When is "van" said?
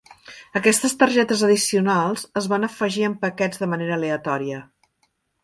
2.55-2.67